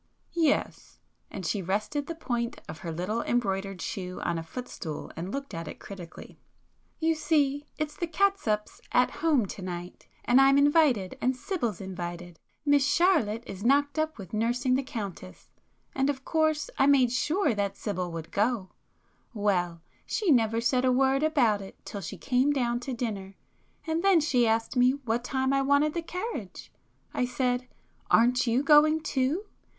"Yes,"—and 0.31 1.45
she 1.45 1.61
rested 1.61 2.07
the 2.07 2.15
point 2.15 2.59
of 2.67 2.79
her 2.79 2.91
little 2.91 3.21
embroidered 3.21 3.83
shoe 3.83 4.19
on 4.21 4.39
a 4.39 4.43
footstool 4.43 5.11
and 5.15 5.31
looked 5.31 5.53
at 5.53 5.67
it 5.67 5.77
critically—"You 5.79 7.13
see 7.13 7.67
it's 7.77 7.95
the 7.95 8.07
Catsup's 8.07 8.81
'At 8.91 9.11
Home' 9.11 9.45
to 9.45 9.61
night, 9.61 10.07
and 10.25 10.41
I'm 10.41 10.57
invited 10.57 11.19
and 11.21 11.35
Sibyl's 11.35 11.79
invited; 11.79 12.39
Miss 12.65 12.83
Charlotte 12.83 13.43
is 13.45 13.63
knocked 13.63 13.99
up 13.99 14.17
with 14.17 14.33
nursing 14.33 14.73
the 14.73 14.81
Countess, 14.81 15.51
and 15.93 16.09
of 16.09 16.25
course 16.25 16.71
I 16.79 16.87
made 16.87 17.11
sure 17.11 17.53
that 17.53 17.77
Sibyl 17.77 18.11
would 18.11 18.31
[p 18.31 18.39
194] 18.39 18.75
go. 19.35 19.39
Well, 19.39 19.81
she 20.07 20.31
never 20.31 20.59
said 20.59 20.83
a 20.83 20.91
word 20.91 21.21
about 21.21 21.61
it 21.61 21.75
till 21.85 22.01
she 22.01 22.17
came 22.17 22.51
down 22.51 22.79
to 22.79 22.93
dinner, 22.95 23.35
and 23.85 24.01
then 24.03 24.19
she 24.19 24.47
asked 24.47 24.75
me 24.75 24.93
what 25.05 25.23
time 25.23 25.53
I 25.53 25.61
wanted 25.61 25.93
the 25.93 26.01
carriage. 26.01 26.71
I 27.13 27.25
said 27.25 27.67
'Aren't 28.09 28.47
you 28.47 28.63
going 28.63 29.01
too? 29.01 29.45